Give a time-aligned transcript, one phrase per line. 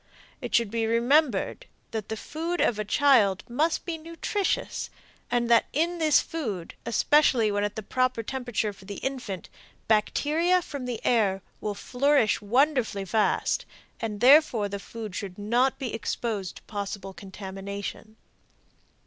[0.41, 4.89] It should be remembered that the food of a child must be nutritious,
[5.29, 9.47] and that in this food, especially when at the proper temperature for the infant,
[9.87, 13.67] bacteria from the air will flourish wonderfully fast,
[13.99, 18.15] and therefore the food should not be exposed to possible contamination.